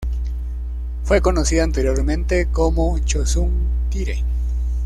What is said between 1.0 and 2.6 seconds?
Fue conocida anteriormente